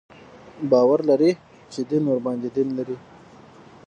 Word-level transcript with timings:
باور 0.71 0.99
لري 1.09 1.31
چې 1.71 1.79
دین 1.89 2.03
ورباندې 2.07 2.49
دین 2.55 2.69
لري. 2.77 2.97